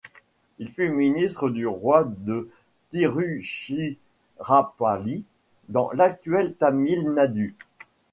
[0.57, 2.49] Il fut ministre du roi de
[2.89, 5.23] Tiruchirapalli,
[5.69, 7.55] dans l'actuel Tamil Nadu.